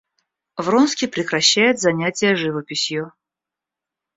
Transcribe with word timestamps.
Вронский 0.57 1.05
прекращает 1.07 1.79
занятия 1.79 2.35
живописью. 2.35 3.13